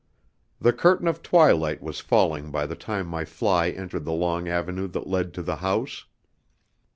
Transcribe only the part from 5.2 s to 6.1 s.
to the house.